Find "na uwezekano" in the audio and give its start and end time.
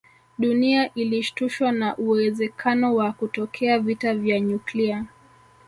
1.71-2.95